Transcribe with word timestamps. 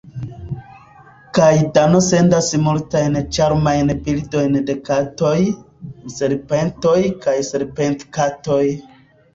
Kaj 1.37 1.49
Dano 1.75 2.01
sendas 2.05 2.49
multajn 2.69 3.19
ĉarmajn 3.37 3.93
bildojn 4.09 4.59
de 4.71 4.77
katoj, 4.91 5.37
serpentoj 6.17 6.97
kaj 7.29 7.39
serpentkatoj. 7.55 8.63